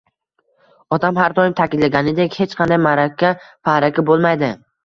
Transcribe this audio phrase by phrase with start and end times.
[0.97, 4.55] Otam har doim ta`kidlaganidek hech qanday ma`raka-paraka bo`lmaydi